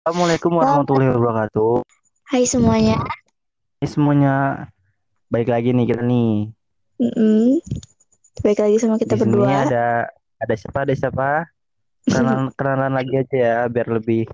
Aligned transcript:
Assalamualaikum 0.00 0.56
warahmatullahi 0.56 1.12
wabarakatuh. 1.12 1.84
Hai 2.32 2.48
semuanya. 2.48 2.96
Ini 3.84 3.88
semuanya 3.92 4.64
baik 5.28 5.52
lagi 5.52 5.76
nih 5.76 5.92
kita 5.92 6.00
nih. 6.00 6.48
Mm-mm. 6.96 7.60
Baik 8.40 8.64
lagi 8.64 8.80
sama 8.80 8.96
kita 8.96 9.20
Di 9.20 9.28
berdua. 9.28 9.68
ada 9.68 10.08
ada 10.40 10.54
siapa 10.56 10.88
ada 10.88 10.96
siapa? 10.96 11.52
Kenalan 12.08 12.48
kenalan 12.56 12.96
lagi 12.96 13.12
aja 13.12 13.36
ya 13.36 13.56
biar 13.68 13.92
lebih 13.92 14.24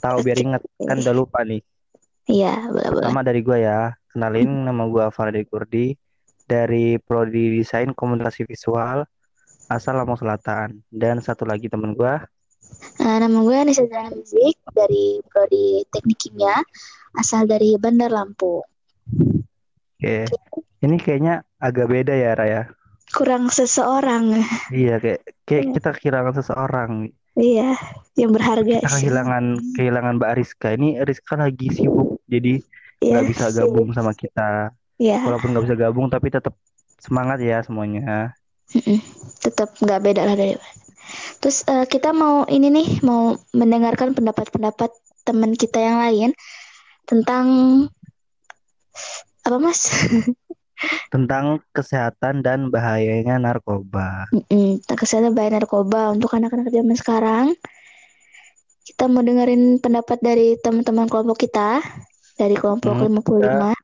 tahu 0.00 0.24
biar 0.24 0.40
Oke. 0.40 0.44
inget 0.48 0.62
kan 0.80 0.96
udah 1.04 1.12
lupa 1.12 1.44
nih. 1.44 1.60
Iya, 2.32 2.72
boleh-boleh. 2.72 3.04
Nama 3.12 3.20
dari 3.20 3.40
gua 3.44 3.58
ya. 3.60 3.80
Kenalin 4.16 4.64
nama 4.64 4.88
gua 4.88 5.12
Fardi 5.12 5.44
Kurdi 5.44 5.92
dari 6.48 6.96
Prodi 6.96 7.60
Desain 7.60 7.92
Komunikasi 7.92 8.48
Visual 8.48 9.04
asal 9.68 9.92
Lampung 9.92 10.16
Selatan. 10.16 10.80
Dan 10.88 11.20
satu 11.20 11.44
lagi 11.44 11.68
temen 11.68 11.92
gua 11.92 12.24
Nah, 12.98 13.16
nama 13.18 13.38
gue 13.40 13.56
Anissa 13.56 13.84
Zana 13.84 14.10
Muzik 14.10 14.56
dari 14.70 15.18
Prodi 15.24 15.82
Teknik 15.88 16.18
Kimia, 16.18 16.56
asal 17.14 17.44
dari 17.44 17.74
Bandar 17.76 18.08
Lampung. 18.08 18.62
Oke. 19.96 20.26
Ini 20.78 20.96
kayaknya 20.98 21.46
agak 21.56 21.86
beda 21.86 22.12
ya 22.12 22.32
Raya. 22.32 22.62
Kurang 23.12 23.48
seseorang. 23.48 24.40
Iya 24.68 24.98
kayak 24.98 25.20
kayak 25.44 25.64
Iya. 25.64 25.72
kita 25.76 25.90
kehilangan 25.94 26.34
seseorang. 26.34 26.90
Iya, 27.32 27.72
yang 28.14 28.30
berharga 28.30 28.76
Kita 28.78 28.88
sih. 28.90 29.08
kehilangan 29.08 29.44
kehilangan 29.72 30.14
Mbak 30.18 30.32
Rizka. 30.36 30.68
Ini 30.72 31.00
Rizka 31.02 31.34
lagi 31.34 31.68
sibuk 31.70 32.20
jadi 32.26 32.60
Iya, 32.98 33.10
nggak 33.12 33.24
bisa 33.26 33.44
sibuk. 33.48 33.72
gabung 33.72 33.88
sama 33.92 34.12
kita. 34.12 34.72
Iya, 34.96 35.22
Walaupun 35.22 35.52
nggak 35.52 35.64
bisa 35.64 35.76
gabung 35.76 36.06
tapi 36.06 36.28
tetap 36.28 36.54
semangat 36.98 37.38
ya 37.40 37.62
semuanya. 37.62 38.32
mm-mm. 38.72 38.98
tetap 39.38 39.68
nggak 39.76 40.00
beda 40.00 40.22
lah 40.24 40.34
dari. 40.34 40.56
Terus 41.42 41.66
eh, 41.66 41.86
kita 41.90 42.14
mau 42.14 42.46
ini 42.46 42.70
nih, 42.70 42.88
mau 43.02 43.34
mendengarkan 43.52 44.14
pendapat-pendapat 44.14 44.90
teman 45.22 45.54
kita 45.54 45.78
yang 45.78 45.98
lain 46.02 46.30
tentang 47.06 47.46
apa 49.42 49.56
Mas? 49.58 49.90
Tentang 51.14 51.62
kesehatan 51.70 52.42
dan 52.42 52.66
bahayanya 52.66 53.38
narkoba. 53.38 54.26
Mm-mm, 54.34 54.82
tentang 54.82 54.98
kesehatan 54.98 55.30
bahaya 55.30 55.62
narkoba 55.62 56.10
untuk 56.10 56.34
anak-anak 56.34 56.74
zaman 56.74 56.96
sekarang. 56.98 57.46
Kita 58.82 59.06
mau 59.06 59.22
dengerin 59.22 59.78
pendapat 59.78 60.18
dari 60.18 60.58
teman-teman 60.58 61.06
kelompok 61.06 61.38
kita 61.46 61.78
dari 62.34 62.58
kelompok 62.58 62.98
Hmm, 62.98 63.14
55. 63.14 63.78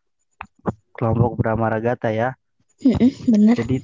Kelompok 0.98 1.32
Brahma 1.38 1.70
Ragata 1.70 2.10
ya. 2.10 2.34
Mm-mm, 2.82 3.10
bener. 3.30 3.54
Jadi 3.54 3.78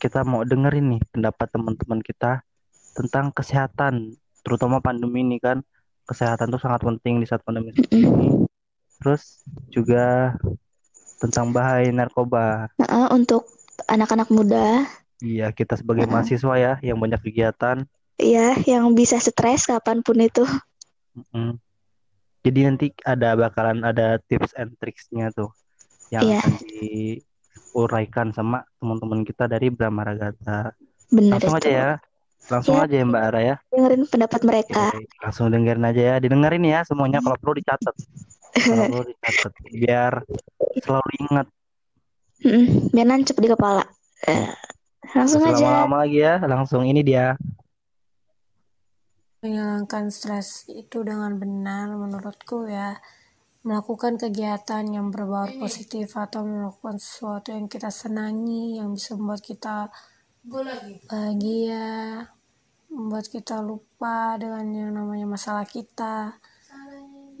kita 0.00 0.24
mau 0.24 0.40
dengerin 0.42 0.96
nih 0.96 1.02
pendapat 1.12 1.46
teman-teman 1.52 2.00
kita 2.00 2.40
tentang 2.96 3.30
kesehatan, 3.30 4.16
terutama 4.40 4.80
pandemi 4.80 5.20
ini 5.20 5.36
kan. 5.36 5.60
Kesehatan 6.08 6.50
tuh 6.50 6.58
sangat 6.58 6.82
penting 6.82 7.22
di 7.22 7.26
saat 7.28 7.44
pandemi 7.44 7.70
Mm-mm. 7.70 7.86
ini. 7.94 8.28
Terus 8.98 9.44
juga 9.70 10.34
tentang 11.22 11.54
bahaya 11.54 11.86
narkoba. 11.94 12.66
Nah, 12.80 13.12
untuk 13.14 13.46
anak-anak 13.86 14.26
muda, 14.32 14.88
Iya, 15.20 15.52
kita 15.52 15.76
sebagai 15.76 16.08
Nah. 16.08 16.18
mahasiswa 16.18 16.54
ya 16.56 16.72
yang 16.80 16.96
banyak 16.96 17.20
kegiatan. 17.20 17.84
ya 18.16 18.52
yang 18.68 18.92
bisa 18.92 19.16
stres 19.16 19.64
kapan 19.64 20.00
pun 20.00 20.16
itu. 20.20 20.44
Mm. 21.32 21.56
Jadi 22.40 22.60
nanti 22.64 22.86
ada 23.04 23.36
bakalan 23.36 23.84
ada 23.84 24.16
tips 24.16 24.56
and 24.56 24.76
tricksnya 24.80 25.28
tuh 25.32 25.52
yang 26.08 26.24
Iya. 26.24 26.40
akan 26.40 26.52
diuraikan 27.50 28.30
sama 28.30 28.62
teman-teman 28.78 29.22
kita 29.22 29.46
dari 29.46 29.68
Brahma 29.68 30.02
Ragata. 30.04 30.74
Bener 31.10 31.38
Langsung 31.38 31.56
itu. 31.56 31.66
aja 31.66 31.70
ya. 31.70 31.90
Langsung 32.50 32.74
Ya. 32.78 32.84
aja 32.88 32.94
ya 32.96 33.04
Mbak 33.04 33.22
Ara 33.22 33.40
ya. 33.40 33.56
Dengerin 33.70 34.02
pendapat 34.08 34.40
mereka. 34.42 34.84
Oke, 34.90 35.04
langsung 35.20 35.46
dengerin 35.50 35.84
aja 35.84 36.02
ya. 36.02 36.14
Didengerin 36.18 36.64
ya 36.64 36.80
semuanya 36.82 37.18
kalau 37.20 37.36
perlu 37.36 37.54
dicatat. 37.60 37.94
Kalau 38.50 38.84
perlu 38.90 39.04
dicatat 39.06 39.52
biar 39.70 40.12
selalu 40.80 41.10
ingat. 41.20 41.46
Biar 42.90 43.06
nancep 43.06 43.36
di 43.36 43.48
kepala. 43.48 43.84
Eh, 44.26 44.50
langsung 45.14 45.44
Terus 45.44 45.60
aja. 45.60 45.66
lama-lama 45.68 45.96
lagi 46.02 46.18
ya. 46.18 46.34
Langsung 46.42 46.82
ini 46.82 47.04
dia. 47.04 47.36
Menghilangkan 49.40 50.12
stres 50.12 50.68
itu 50.68 51.00
dengan 51.00 51.40
benar 51.40 51.88
menurutku 51.92 52.68
ya 52.68 53.00
melakukan 53.60 54.16
kegiatan 54.16 54.84
yang 54.88 55.12
berbau 55.12 55.44
positif 55.60 56.16
atau 56.16 56.48
melakukan 56.48 56.96
sesuatu 56.96 57.52
yang 57.52 57.68
kita 57.68 57.92
senangi 57.92 58.80
yang 58.80 58.96
bisa 58.96 59.16
membuat 59.16 59.44
kita 59.44 59.92
bahagia 61.04 62.24
membuat 62.90 63.30
kita 63.30 63.62
lupa 63.62 64.34
dengan 64.40 64.66
yang 64.74 64.90
namanya 64.96 65.26
masalah 65.28 65.68
kita. 65.68 66.40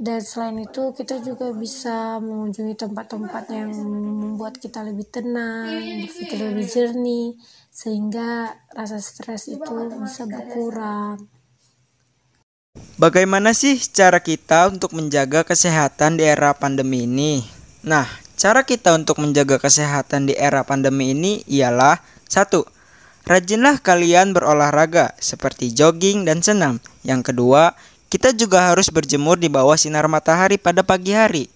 Dan 0.00 0.24
selain 0.24 0.64
itu 0.64 0.96
kita 0.96 1.20
juga 1.20 1.52
bisa 1.52 2.16
mengunjungi 2.24 2.72
tempat-tempat 2.72 3.44
yang 3.52 3.68
membuat 3.76 4.56
kita 4.56 4.80
lebih 4.80 5.04
tenang 5.12 5.68
berpikir 6.08 6.40
lebih 6.40 6.64
jernih 6.64 7.36
sehingga 7.68 8.48
rasa 8.72 8.96
stres 8.96 9.52
itu 9.52 9.76
bisa 10.00 10.24
berkurang 10.24 11.28
Bagaimana 13.00 13.56
sih 13.56 13.80
cara 13.80 14.20
kita 14.20 14.68
untuk 14.68 14.92
menjaga 14.92 15.42
kesehatan 15.42 16.20
di 16.20 16.24
era 16.28 16.52
pandemi 16.52 17.08
ini? 17.08 17.44
Nah, 17.80 18.04
cara 18.36 18.62
kita 18.62 18.92
untuk 18.92 19.18
menjaga 19.18 19.56
kesehatan 19.56 20.28
di 20.28 20.34
era 20.36 20.64
pandemi 20.68 21.16
ini 21.16 21.40
ialah 21.48 21.98
satu, 22.28 22.68
Rajinlah 23.30 23.78
kalian 23.84 24.32
berolahraga 24.32 25.12
seperti 25.20 25.70
jogging 25.76 26.24
dan 26.24 26.40
senam. 26.40 26.80
Yang 27.04 27.30
kedua, 27.32 27.76
kita 28.08 28.32
juga 28.32 28.72
harus 28.72 28.88
berjemur 28.88 29.36
di 29.36 29.52
bawah 29.52 29.76
sinar 29.76 30.08
matahari 30.08 30.56
pada 30.56 30.80
pagi 30.80 31.12
hari. 31.14 31.46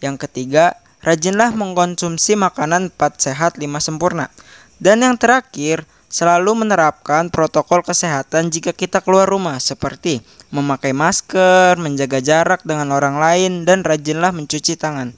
Yang 0.00 0.26
ketiga, 0.26 0.80
rajinlah 1.04 1.52
mengkonsumsi 1.52 2.34
makanan 2.40 2.90
4 2.96 3.20
sehat 3.20 3.60
5 3.60 3.68
sempurna. 3.78 4.32
Dan 4.80 5.04
yang 5.04 5.20
terakhir, 5.20 5.84
selalu 6.10 6.66
menerapkan 6.66 7.30
protokol 7.30 7.86
kesehatan 7.86 8.50
jika 8.50 8.74
kita 8.74 8.98
keluar 8.98 9.30
rumah 9.30 9.62
seperti 9.62 10.20
memakai 10.50 10.90
masker, 10.90 11.78
menjaga 11.78 12.18
jarak 12.18 12.66
dengan 12.66 12.90
orang 12.90 13.22
lain, 13.22 13.52
dan 13.62 13.86
rajinlah 13.86 14.34
mencuci 14.34 14.74
tangan. 14.74 15.14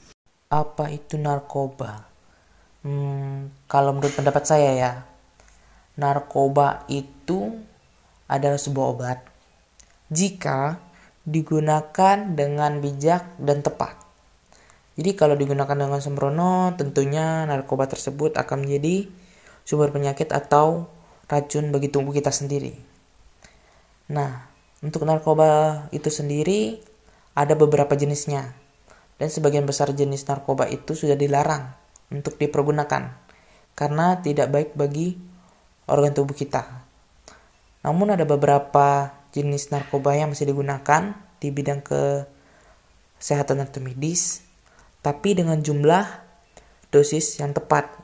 Apa 0.53 0.93
itu 0.93 1.17
narkoba? 1.17 2.05
Hmm, 2.85 3.49
kalau 3.65 3.97
menurut 3.97 4.13
pendapat 4.13 4.45
saya 4.45 4.71
ya, 4.77 4.93
narkoba 5.97 6.85
itu 6.93 7.57
adalah 8.29 8.61
sebuah 8.61 8.87
obat 8.93 9.19
jika 10.13 10.77
digunakan 11.25 12.17
dengan 12.37 12.85
bijak 12.85 13.25
dan 13.41 13.65
tepat. 13.65 13.97
Jadi 14.93 15.17
kalau 15.17 15.33
digunakan 15.33 15.73
dengan 15.73 16.05
sembrono, 16.05 16.77
tentunya 16.77 17.49
narkoba 17.49 17.89
tersebut 17.89 18.37
akan 18.37 18.69
menjadi 18.69 19.09
sumber 19.63 19.95
penyakit 19.95 20.31
atau 20.31 20.91
racun 21.31 21.73
bagi 21.73 21.89
tubuh 21.89 22.13
kita 22.13 22.29
sendiri. 22.35 22.75
Nah, 24.13 24.53
untuk 24.83 25.07
narkoba 25.07 25.87
itu 25.95 26.11
sendiri 26.11 26.83
ada 27.33 27.55
beberapa 27.55 27.95
jenisnya. 27.95 28.53
Dan 29.17 29.31
sebagian 29.31 29.63
besar 29.63 29.95
jenis 29.95 30.27
narkoba 30.27 30.67
itu 30.67 30.99
sudah 30.99 31.15
dilarang 31.15 31.71
untuk 32.11 32.35
dipergunakan 32.43 33.15
karena 33.79 34.07
tidak 34.19 34.51
baik 34.51 34.75
bagi 34.75 35.15
organ 35.87 36.11
tubuh 36.11 36.35
kita. 36.35 36.67
Namun 37.87 38.19
ada 38.19 38.27
beberapa 38.27 39.15
jenis 39.31 39.71
narkoba 39.71 40.19
yang 40.19 40.35
masih 40.35 40.51
digunakan 40.51 41.15
di 41.39 41.55
bidang 41.55 41.87
kesehatan 41.87 43.63
atau 43.63 43.79
medis, 43.79 44.43
tapi 45.07 45.39
dengan 45.39 45.63
jumlah 45.63 46.05
dosis 46.91 47.39
yang 47.39 47.55
tepat 47.55 48.02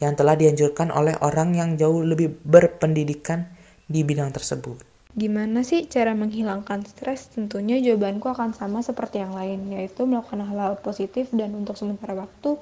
yang 0.00 0.16
telah 0.16 0.34
dianjurkan 0.34 0.88
oleh 0.90 1.14
orang 1.20 1.52
yang 1.54 1.76
jauh 1.76 2.00
lebih 2.00 2.32
berpendidikan 2.42 3.46
di 3.84 4.00
bidang 4.00 4.32
tersebut. 4.32 4.80
Gimana 5.10 5.66
sih 5.66 5.90
cara 5.90 6.14
menghilangkan 6.14 6.86
stres? 6.86 7.28
Tentunya 7.34 7.76
jawabanku 7.82 8.30
akan 8.30 8.54
sama 8.56 8.80
seperti 8.80 9.20
yang 9.20 9.34
lain, 9.34 9.68
yaitu 9.74 10.06
melakukan 10.06 10.46
hal-hal 10.46 10.78
positif 10.78 11.28
dan 11.34 11.52
untuk 11.52 11.74
sementara 11.74 12.14
waktu 12.14 12.56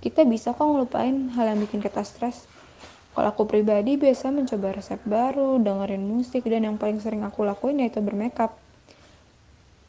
kita 0.00 0.24
bisa 0.24 0.56
kok 0.56 0.64
ngelupain 0.64 1.28
hal 1.36 1.50
yang 1.50 1.60
bikin 1.60 1.84
kita 1.84 2.00
stres. 2.06 2.48
Kalau 3.10 3.26
aku 3.26 3.42
pribadi 3.44 3.98
biasa 3.98 4.30
mencoba 4.30 4.70
resep 4.70 5.02
baru, 5.02 5.58
dengerin 5.58 6.06
musik, 6.06 6.46
dan 6.46 6.62
yang 6.62 6.78
paling 6.78 7.02
sering 7.02 7.26
aku 7.26 7.42
lakuin 7.42 7.82
yaitu 7.82 7.98
bermakeup. 7.98 8.54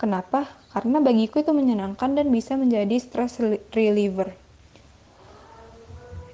Kenapa? 0.02 0.50
Karena 0.74 0.98
bagiku 0.98 1.46
itu 1.46 1.54
menyenangkan 1.54 2.18
dan 2.18 2.34
bisa 2.34 2.58
menjadi 2.58 2.98
stress 2.98 3.38
reliever. 3.78 4.34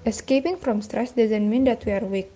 Escaping 0.07 0.55
from 0.55 0.79
stress 0.79 1.11
doesn't 1.19 1.51
mean 1.51 1.67
that 1.67 1.83
we 1.83 1.91
are 1.91 2.07
weak, 2.07 2.31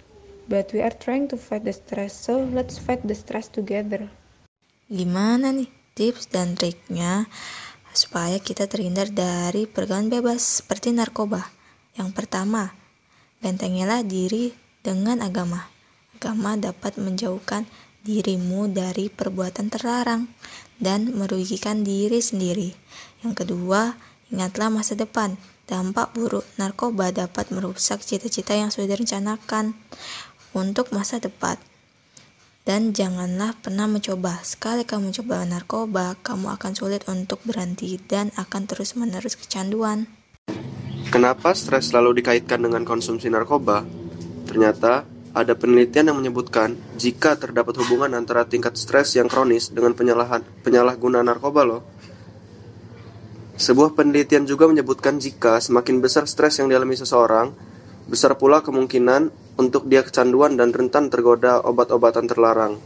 but 0.52 0.68
we 0.76 0.84
are 0.84 0.92
trying 0.92 1.32
to 1.32 1.40
fight 1.40 1.64
the 1.64 1.72
stress, 1.72 2.12
so 2.12 2.44
let's 2.52 2.76
fight 2.76 3.00
the 3.08 3.16
stress 3.16 3.48
together. 3.48 4.12
Gimana 4.92 5.56
nih 5.56 5.72
tips 5.96 6.28
dan 6.28 6.60
triknya 6.60 7.32
supaya 7.96 8.44
kita 8.44 8.68
terhindar 8.68 9.08
dari 9.16 9.72
pergaulan 9.72 10.12
bebas 10.12 10.60
seperti 10.60 10.92
narkoba? 10.92 11.48
Yang 11.96 12.12
pertama, 12.12 12.76
bentengilah 13.40 14.04
diri 14.04 14.52
dengan 14.84 15.24
agama. 15.24 15.72
Agama 16.20 16.60
dapat 16.60 17.00
menjauhkan 17.00 17.64
dirimu 18.04 18.68
dari 18.68 19.08
perbuatan 19.08 19.72
terlarang 19.72 20.28
dan 20.76 21.08
merugikan 21.16 21.88
diri 21.88 22.20
sendiri. 22.20 22.76
Yang 23.24 23.48
kedua, 23.48 23.96
ingatlah 24.28 24.68
masa 24.68 25.00
depan. 25.00 25.40
Dampak 25.72 26.12
buruk 26.12 26.44
narkoba 26.60 27.16
dapat 27.16 27.48
merusak 27.56 28.04
cita-cita 28.04 28.52
yang 28.52 28.68
sudah 28.76 28.92
direncanakan 28.92 29.72
untuk 30.52 30.92
masa 30.92 31.24
depan. 31.24 31.56
Dan 32.68 32.92
janganlah 32.92 33.56
pernah 33.56 33.88
mencoba. 33.88 34.44
Sekali 34.44 34.84
kamu 34.84 35.16
mencoba 35.16 35.48
narkoba, 35.48 36.20
kamu 36.20 36.60
akan 36.60 36.72
sulit 36.76 37.08
untuk 37.08 37.40
berhenti 37.48 37.96
dan 38.04 38.36
akan 38.36 38.68
terus-menerus 38.68 39.40
kecanduan. 39.40 40.12
Kenapa 41.08 41.56
stres 41.56 41.88
selalu 41.88 42.20
dikaitkan 42.20 42.68
dengan 42.68 42.84
konsumsi 42.84 43.32
narkoba? 43.32 43.88
Ternyata, 44.52 45.08
ada 45.32 45.56
penelitian 45.56 46.12
yang 46.12 46.20
menyebutkan 46.20 46.76
jika 47.00 47.40
terdapat 47.40 47.80
hubungan 47.80 48.12
antara 48.20 48.44
tingkat 48.44 48.76
stres 48.76 49.16
yang 49.16 49.32
kronis 49.32 49.72
dengan 49.72 49.96
penyalahgunaan 49.96 51.32
narkoba 51.32 51.64
loh. 51.64 52.01
Sebuah 53.62 53.94
penelitian 53.94 54.50
juga 54.50 54.66
menyebutkan 54.66 55.22
jika 55.22 55.62
semakin 55.62 56.02
besar 56.02 56.26
stres 56.26 56.58
yang 56.58 56.66
dialami 56.66 56.98
seseorang, 56.98 57.54
besar 58.10 58.34
pula 58.34 58.66
kemungkinan 58.66 59.30
untuk 59.62 59.86
dia 59.86 60.02
kecanduan 60.02 60.58
dan 60.58 60.74
rentan 60.74 61.14
tergoda 61.14 61.62
obat-obatan 61.62 62.26
terlarang. 62.26 62.82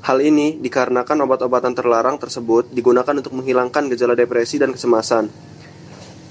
Hal 0.00 0.24
ini 0.24 0.56
dikarenakan 0.64 1.28
obat-obatan 1.28 1.76
terlarang 1.76 2.16
tersebut 2.16 2.72
digunakan 2.72 3.12
untuk 3.20 3.36
menghilangkan 3.36 3.92
gejala 3.92 4.16
depresi 4.16 4.56
dan 4.56 4.72
kecemasan. 4.72 5.28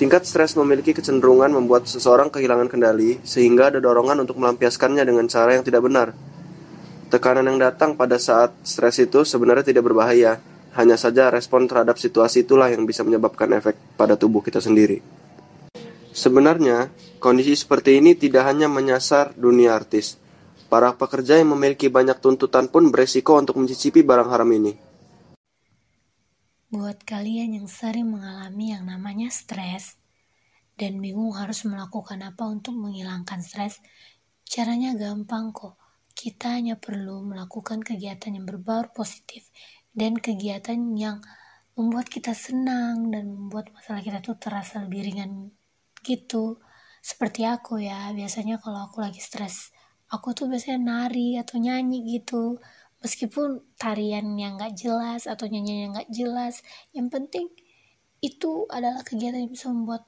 Tingkat 0.02 0.26
stres 0.26 0.58
memiliki 0.58 0.98
kecenderungan 0.98 1.54
membuat 1.54 1.86
seseorang 1.86 2.34
kehilangan 2.34 2.66
kendali, 2.66 3.22
sehingga 3.22 3.70
ada 3.70 3.78
dorongan 3.78 4.26
untuk 4.26 4.42
melampiaskannya 4.42 5.06
dengan 5.06 5.30
cara 5.30 5.54
yang 5.54 5.62
tidak 5.62 5.86
benar. 5.86 6.18
Tekanan 7.14 7.46
yang 7.46 7.62
datang 7.62 7.94
pada 7.94 8.18
saat 8.18 8.58
stres 8.66 8.98
itu 8.98 9.22
sebenarnya 9.22 9.70
tidak 9.70 9.86
berbahaya, 9.86 10.42
hanya 10.76 11.00
saja 11.00 11.32
respon 11.32 11.72
terhadap 11.72 11.96
situasi 11.96 12.44
itulah 12.44 12.68
yang 12.68 12.84
bisa 12.84 13.08
menyebabkan 13.08 13.48
efek 13.56 13.80
pada 13.96 14.20
tubuh 14.20 14.44
kita 14.44 14.60
sendiri. 14.60 15.00
Sebenarnya, 16.12 16.92
kondisi 17.20 17.56
seperti 17.56 18.00
ini 18.00 18.16
tidak 18.16 18.48
hanya 18.48 18.68
menyasar 18.68 19.36
dunia 19.36 19.76
artis. 19.76 20.20
Para 20.68 20.96
pekerja 20.96 21.40
yang 21.40 21.56
memiliki 21.56 21.88
banyak 21.88 22.20
tuntutan 22.20 22.68
pun 22.68 22.92
beresiko 22.92 23.40
untuk 23.40 23.56
mencicipi 23.60 24.04
barang 24.04 24.30
haram 24.32 24.50
ini. 24.52 24.76
Buat 26.72 27.08
kalian 27.08 27.64
yang 27.64 27.68
sering 27.72 28.12
mengalami 28.12 28.76
yang 28.76 28.84
namanya 28.84 29.32
stres 29.32 29.96
dan 30.76 31.00
bingung 31.00 31.32
harus 31.40 31.64
melakukan 31.64 32.20
apa 32.20 32.44
untuk 32.52 32.76
menghilangkan 32.76 33.40
stres, 33.40 33.80
caranya 34.44 34.92
gampang 34.96 35.56
kok. 35.56 35.80
Kita 36.16 36.56
hanya 36.56 36.80
perlu 36.80 37.24
melakukan 37.28 37.84
kegiatan 37.84 38.40
yang 38.40 38.48
berbaur 38.48 38.92
positif 38.96 39.48
dan 39.96 40.20
kegiatan 40.20 40.78
yang 41.00 41.24
membuat 41.80 42.08
kita 42.12 42.36
senang 42.36 43.10
dan 43.12 43.32
membuat 43.32 43.72
masalah 43.72 44.04
kita 44.04 44.20
tuh 44.20 44.36
terasa 44.36 44.84
lebih 44.84 45.08
ringan 45.08 45.52
gitu. 46.04 46.60
Seperti 47.00 47.48
aku 47.48 47.82
ya 47.82 48.12
biasanya 48.12 48.60
kalau 48.60 48.92
aku 48.92 49.02
lagi 49.02 49.24
stres 49.24 49.72
aku 50.12 50.38
tuh 50.38 50.46
biasanya 50.52 50.80
nari 50.82 51.40
atau 51.40 51.58
nyanyi 51.58 52.06
gitu. 52.20 52.60
Meskipun 53.02 53.76
tarian 53.78 54.34
yang 54.40 54.58
gak 54.58 54.74
jelas 54.78 55.30
atau 55.30 55.46
nyanyian 55.46 55.90
yang 55.90 55.92
gak 55.94 56.10
jelas 56.10 56.66
yang 56.96 57.08
penting 57.12 57.52
itu 58.24 58.66
adalah 58.72 59.06
kegiatan 59.06 59.46
yang 59.46 59.54
bisa 59.54 59.70
membuat 59.70 60.08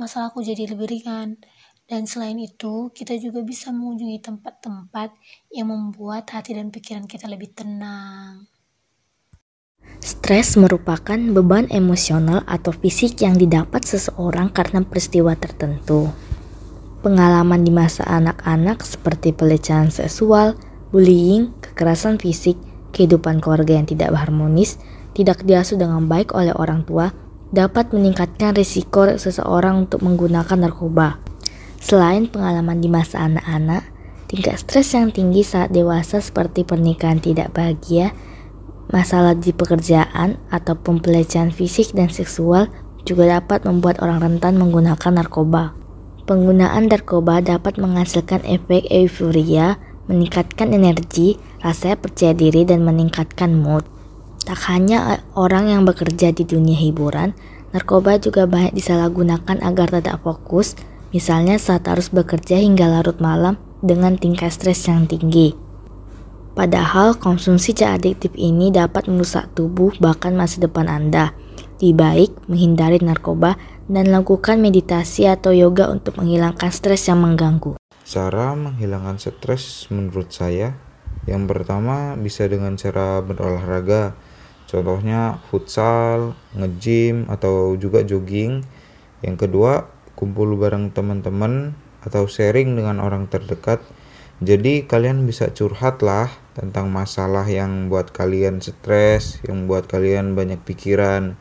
masalahku 0.00 0.42
jadi 0.42 0.74
lebih 0.74 0.90
ringan. 0.90 1.38
Dan 1.84 2.08
selain 2.08 2.40
itu, 2.40 2.88
kita 2.96 3.12
juga 3.20 3.44
bisa 3.44 3.68
mengunjungi 3.68 4.16
tempat-tempat 4.24 5.12
yang 5.52 5.68
membuat 5.68 6.24
hati 6.32 6.56
dan 6.56 6.72
pikiran 6.72 7.04
kita 7.04 7.28
lebih 7.28 7.52
tenang. 7.52 8.48
Stres 10.04 10.60
merupakan 10.60 11.16
beban 11.16 11.64
emosional 11.72 12.44
atau 12.44 12.76
fisik 12.76 13.24
yang 13.24 13.40
didapat 13.40 13.88
seseorang 13.88 14.52
karena 14.52 14.84
peristiwa 14.84 15.32
tertentu. 15.32 16.12
Pengalaman 17.00 17.64
di 17.64 17.72
masa 17.72 18.04
anak-anak 18.04 18.84
seperti 18.84 19.32
pelecehan 19.32 19.88
seksual, 19.88 20.60
bullying, 20.92 21.56
kekerasan 21.64 22.20
fisik, 22.20 22.60
kehidupan 22.92 23.40
keluarga 23.40 23.80
yang 23.80 23.88
tidak 23.88 24.12
harmonis, 24.12 24.76
tidak 25.16 25.40
diasuh 25.40 25.80
dengan 25.80 26.04
baik 26.04 26.36
oleh 26.36 26.52
orang 26.52 26.84
tua, 26.84 27.16
dapat 27.48 27.92
meningkatkan 27.96 28.52
risiko 28.52 29.08
seseorang 29.16 29.88
untuk 29.88 30.04
menggunakan 30.04 30.68
narkoba. 30.68 31.16
Selain 31.80 32.28
pengalaman 32.28 32.80
di 32.80 32.92
masa 32.92 33.24
anak-anak, 33.24 33.88
tingkat 34.28 34.60
stres 34.60 34.92
yang 34.92 35.12
tinggi 35.12 35.44
saat 35.44 35.72
dewasa 35.72 36.20
seperti 36.20 36.64
pernikahan 36.64 37.20
tidak 37.24 37.52
bahagia, 37.52 38.12
Masalah 38.94 39.34
di 39.34 39.50
pekerjaan 39.50 40.38
ataupun 40.54 41.02
pelecehan 41.02 41.50
fisik 41.50 41.98
dan 41.98 42.14
seksual 42.14 42.70
juga 43.02 43.26
dapat 43.26 43.66
membuat 43.66 43.98
orang 43.98 44.22
rentan 44.22 44.54
menggunakan 44.54 45.18
narkoba. 45.18 45.74
Penggunaan 46.30 46.86
narkoba 46.86 47.42
dapat 47.42 47.74
menghasilkan 47.74 48.46
efek 48.46 48.86
euforia, 48.86 49.82
meningkatkan 50.06 50.70
energi, 50.70 51.42
rasa 51.58 51.98
percaya 51.98 52.38
diri, 52.38 52.62
dan 52.62 52.86
meningkatkan 52.86 53.50
mood. 53.58 53.82
Tak 54.46 54.62
hanya 54.70 55.26
orang 55.34 55.74
yang 55.74 55.82
bekerja 55.82 56.30
di 56.30 56.46
dunia 56.46 56.78
hiburan, 56.78 57.34
narkoba 57.74 58.22
juga 58.22 58.46
banyak 58.46 58.78
disalahgunakan 58.78 59.58
agar 59.58 59.90
tidak 59.90 60.22
fokus, 60.22 60.78
misalnya 61.10 61.58
saat 61.58 61.90
harus 61.90 62.14
bekerja 62.14 62.62
hingga 62.62 62.86
larut 62.86 63.18
malam 63.18 63.58
dengan 63.82 64.14
tingkat 64.14 64.54
stres 64.54 64.86
yang 64.86 65.10
tinggi. 65.10 65.63
Padahal 66.54 67.18
konsumsi 67.18 67.74
zat 67.74 67.98
adiktif 67.98 68.30
ini 68.38 68.70
dapat 68.70 69.10
merusak 69.10 69.50
tubuh 69.58 69.90
bahkan 69.98 70.38
masa 70.38 70.62
depan 70.62 70.86
Anda. 70.86 71.34
Lebih 71.82 72.00
baik 72.00 72.30
menghindari 72.48 73.02
narkoba 73.02 73.60
dan 73.90 74.08
lakukan 74.08 74.56
meditasi 74.56 75.28
atau 75.28 75.52
yoga 75.52 75.92
untuk 75.92 76.16
menghilangkan 76.16 76.72
stres 76.72 77.10
yang 77.10 77.20
mengganggu. 77.20 77.76
Cara 78.06 78.56
menghilangkan 78.56 79.20
stres 79.20 79.90
menurut 79.92 80.32
saya 80.32 80.72
yang 81.24 81.48
pertama 81.48 82.16
bisa 82.16 82.44
dengan 82.44 82.76
cara 82.76 83.20
berolahraga. 83.24 84.12
Contohnya 84.68 85.40
futsal, 85.48 86.36
nge-gym 86.56 87.28
atau 87.28 87.76
juga 87.76 88.04
jogging. 88.04 88.64
Yang 89.20 89.48
kedua, 89.48 89.88
kumpul 90.16 90.56
bareng 90.56 90.92
teman-teman 90.92 91.76
atau 92.04 92.28
sharing 92.28 92.76
dengan 92.76 93.00
orang 93.00 93.28
terdekat. 93.28 93.80
Jadi 94.42 94.82
kalian 94.82 95.30
bisa 95.30 95.54
curhat 95.54 96.02
lah 96.02 96.26
tentang 96.58 96.90
masalah 96.90 97.46
yang 97.46 97.86
buat 97.86 98.10
kalian 98.10 98.58
stres, 98.58 99.38
yang 99.46 99.70
buat 99.70 99.86
kalian 99.86 100.34
banyak 100.34 100.58
pikiran. 100.66 101.38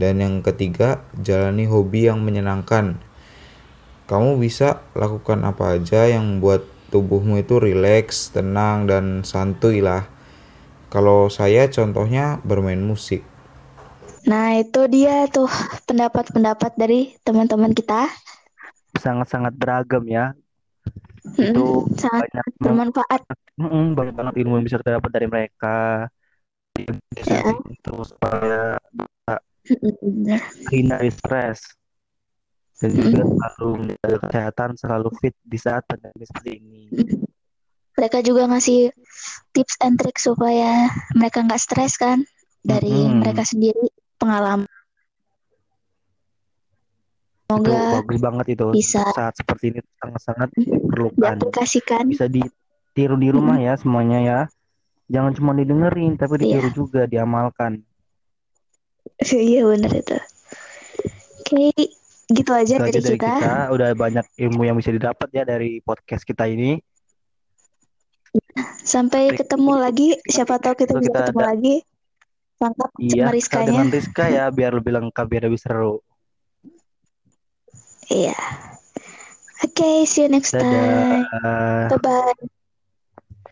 Dan 0.00 0.24
yang 0.24 0.40
ketiga, 0.40 1.04
jalani 1.20 1.68
hobi 1.68 2.08
yang 2.08 2.24
menyenangkan. 2.24 2.96
Kamu 4.08 4.40
bisa 4.40 4.80
lakukan 4.96 5.44
apa 5.44 5.76
aja 5.76 6.08
yang 6.08 6.40
buat 6.40 6.64
tubuhmu 6.88 7.44
itu 7.44 7.60
rileks, 7.60 8.32
tenang, 8.32 8.88
dan 8.88 9.20
santuy 9.22 9.84
lah. 9.84 10.08
Kalau 10.88 11.28
saya 11.28 11.68
contohnya 11.68 12.40
bermain 12.42 12.80
musik. 12.80 13.22
Nah, 14.24 14.56
itu 14.56 14.88
dia 14.88 15.28
tuh 15.28 15.48
pendapat-pendapat 15.86 16.72
dari 16.80 17.14
teman-teman 17.22 17.76
kita. 17.76 18.08
Sangat-sangat 18.96 19.54
beragam 19.54 20.02
ya. 20.08 20.34
Hmm, 21.36 21.52
Itu 21.52 21.66
sangat 21.98 22.26
banyak 22.30 22.46
bermanfaat. 22.58 23.20
Mm-mm, 23.60 23.92
banyak 23.94 24.14
banget 24.16 24.34
ilmu 24.40 24.58
yang 24.58 24.64
bisa 24.66 24.80
kita 24.80 24.98
dapat 24.98 25.10
dari 25.12 25.26
mereka 25.28 26.08
Ya. 27.28 27.52
itu 27.68 27.92
supaya 28.08 28.80
bisa 28.88 29.34
Benar. 30.00 30.40
hindari 30.72 31.12
stres 31.12 31.60
dan 32.80 32.96
juga 32.96 33.28
selalu 33.28 33.68
menjaga 33.84 34.16
kesehatan 34.24 34.68
selalu 34.80 35.08
fit 35.20 35.34
di 35.44 35.58
saat 35.60 35.84
pandemi 35.84 36.24
seperti 36.24 36.50
ini 36.56 36.82
Mereka 37.92 38.24
juga 38.24 38.48
ngasih 38.48 38.88
tips 39.52 39.76
and 39.84 40.00
trick 40.00 40.16
supaya 40.16 40.88
mereka 41.12 41.44
nggak 41.44 41.60
stres 41.60 42.00
kan 42.00 42.24
dari 42.64 43.12
mereka 43.12 43.44
sendiri 43.44 43.92
pengalaman. 44.16 44.64
Itu 47.52 47.66
Semoga 47.66 47.98
bagus 47.98 48.18
banget 48.20 48.46
itu 48.50 48.66
bisa 48.70 49.02
saat 49.10 49.34
seperti 49.34 49.64
ini 49.68 49.80
sangat-sangat 49.96 50.48
diperlukan 50.54 51.34
diaplikasikan. 51.36 52.02
bisa 52.06 52.26
ditiru 52.26 53.16
di 53.16 53.28
rumah 53.28 53.56
ya 53.56 53.74
semuanya 53.74 54.18
ya 54.20 54.38
jangan 55.06 55.32
cuma 55.32 55.50
didengerin 55.52 56.14
tapi 56.14 56.38
ditiru 56.38 56.64
Iya. 56.64 56.76
juga 56.76 57.02
diamalkan 57.04 57.82
Iya 59.50 59.66
benar 59.66 59.92
itu. 59.92 60.16
Oke, 61.40 61.74
gitu 62.30 62.50
aja 62.52 62.74
itu 62.78 62.84
aja 62.86 62.92
dari 62.94 63.02
dari 63.02 63.18
kita. 63.18 63.32
kita 63.34 63.52
udah 63.70 63.88
banyak 63.92 64.26
ilmu 64.38 64.62
yang 64.62 64.76
bisa 64.76 64.88
didapat 64.88 65.28
ya 65.30 65.42
dari 65.44 65.80
podcast 65.80 66.22
kita 66.22 66.46
ini 66.46 66.78
Sampai 68.80 69.34
ketemu 69.34 69.72
lagi. 69.76 70.14
Siapa 70.22 70.56
tahu 70.56 70.74
kita 70.76 70.94
Itu 70.94 71.00
bisa 71.00 71.10
kita 71.10 71.20
ketemu 71.24 71.40
ada- 71.40 71.50
lagi. 71.50 71.74
Lengkap 72.60 72.90
iya 72.94 73.08
sama 73.10 73.10
kita 73.10 73.30
Rizkanya. 73.32 73.66
dengan 73.66 73.88
Rizka 73.90 74.24
ya 74.28 74.44
biar 74.48 74.72
lebih 74.72 74.92
lengkap 74.94 75.26
biar 75.26 75.42
lebih 75.42 75.58
seru 75.58 75.94
Iya. 78.10 78.34
Oke, 79.64 80.06
see 80.06 80.22
you 80.22 80.28
next 80.28 80.58
time. 80.58 81.06
dadah 81.10 81.88
Bye 81.88 81.98
bye. 82.02 82.50